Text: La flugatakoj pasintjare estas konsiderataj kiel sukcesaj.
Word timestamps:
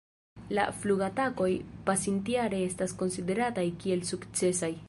La 0.59 0.63
flugatakoj 0.77 1.49
pasintjare 1.91 2.65
estas 2.71 2.99
konsiderataj 3.03 3.71
kiel 3.85 4.07
sukcesaj. 4.13 4.77